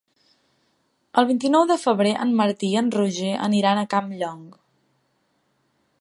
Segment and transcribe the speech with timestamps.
[1.21, 4.45] El vint-i-nou de febrer en Martí i en Roger aniran a Campllong.